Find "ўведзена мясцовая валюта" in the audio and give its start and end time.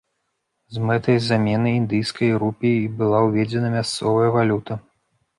3.27-4.79